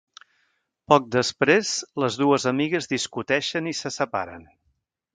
[0.93, 4.53] Poc després les dues amigues discuteixen i se separen.